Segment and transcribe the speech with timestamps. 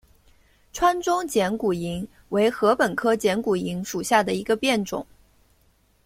[0.73, 5.05] 川中剪股颖为禾本科剪股颖属下的一个变种。